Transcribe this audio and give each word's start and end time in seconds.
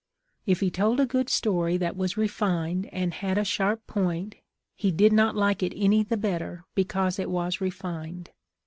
If 0.47 0.61
he 0.61 0.71
told 0.71 0.99
a 0.99 1.05
good 1.05 1.29
story 1.29 1.77
that 1.77 1.95
was 1.95 2.17
refined 2.17 2.87
and 2.91 3.13
had 3.13 3.37
a 3.37 3.43
sharp 3.45 3.85
point, 3.85 4.33
he 4.75 4.89
did 4.89 5.13
not 5.13 5.35
like 5.35 5.61
it 5.61 5.73
any 5.77 6.01
the 6.01 6.17
better 6.17 6.65
because 6.73 7.19
it 7.19 7.29
was 7.29 7.61
refined. 7.61 8.31